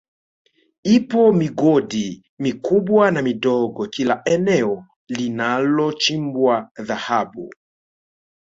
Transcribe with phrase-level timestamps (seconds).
[0.83, 7.51] Ipo migodi mikubwa na midogo kila eneo linalochimbwa Dhahabu